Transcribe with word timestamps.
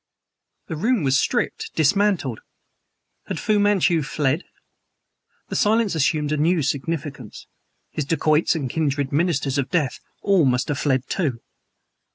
The 0.65 0.75
room 0.75 1.03
was 1.03 1.19
stripped, 1.19 1.69
dismantled. 1.75 2.39
Had 3.27 3.39
Fu 3.39 3.59
Manchu 3.59 4.01
fled? 4.01 4.45
The 5.49 5.55
silence 5.55 5.93
assumed 5.93 6.31
a 6.31 6.37
new 6.37 6.63
significance. 6.63 7.45
His 7.91 8.05
dacoits 8.05 8.55
and 8.55 8.67
kindred 8.67 9.11
ministers 9.11 9.59
of 9.59 9.69
death 9.69 9.99
all 10.23 10.45
must 10.45 10.69
have 10.69 10.79
fled, 10.79 11.07
too. 11.07 11.43